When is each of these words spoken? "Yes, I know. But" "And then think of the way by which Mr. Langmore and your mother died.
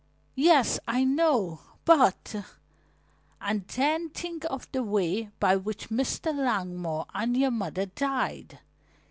"Yes, 0.41 0.79
I 0.87 1.03
know. 1.03 1.59
But" 1.85 2.33
"And 3.39 3.67
then 3.67 4.09
think 4.09 4.43
of 4.49 4.67
the 4.71 4.81
way 4.81 5.29
by 5.39 5.55
which 5.55 5.89
Mr. 5.89 6.35
Langmore 6.35 7.05
and 7.13 7.37
your 7.37 7.51
mother 7.51 7.85
died. 7.85 8.57